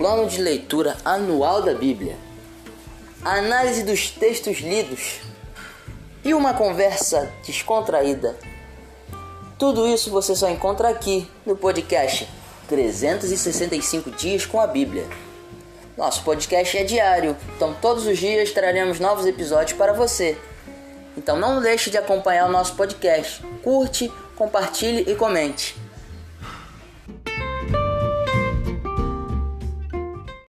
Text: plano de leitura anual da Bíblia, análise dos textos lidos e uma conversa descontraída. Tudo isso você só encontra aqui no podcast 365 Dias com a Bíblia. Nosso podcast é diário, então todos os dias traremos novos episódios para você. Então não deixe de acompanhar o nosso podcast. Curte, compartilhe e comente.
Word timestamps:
plano 0.00 0.26
de 0.26 0.40
leitura 0.40 0.96
anual 1.04 1.60
da 1.60 1.74
Bíblia, 1.74 2.16
análise 3.22 3.82
dos 3.82 4.08
textos 4.08 4.60
lidos 4.60 5.20
e 6.24 6.32
uma 6.32 6.54
conversa 6.54 7.30
descontraída. 7.46 8.34
Tudo 9.58 9.86
isso 9.86 10.10
você 10.10 10.34
só 10.34 10.48
encontra 10.48 10.88
aqui 10.88 11.28
no 11.44 11.54
podcast 11.54 12.26
365 12.66 14.10
Dias 14.12 14.46
com 14.46 14.58
a 14.58 14.66
Bíblia. 14.66 15.06
Nosso 15.98 16.24
podcast 16.24 16.78
é 16.78 16.82
diário, 16.82 17.36
então 17.54 17.76
todos 17.78 18.06
os 18.06 18.16
dias 18.16 18.52
traremos 18.52 18.98
novos 18.98 19.26
episódios 19.26 19.76
para 19.76 19.92
você. 19.92 20.38
Então 21.14 21.38
não 21.38 21.60
deixe 21.60 21.90
de 21.90 21.98
acompanhar 21.98 22.48
o 22.48 22.52
nosso 22.52 22.74
podcast. 22.74 23.44
Curte, 23.62 24.10
compartilhe 24.34 25.12
e 25.12 25.14
comente. 25.14 25.76